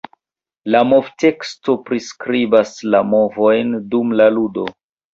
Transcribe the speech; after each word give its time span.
La 0.75 0.79
movteksto 0.91 1.77
priskribas 1.91 2.75
la 2.97 3.05
movojn 3.13 3.81
dum 3.97 4.21
la 4.23 4.31
ludo. 4.39 4.71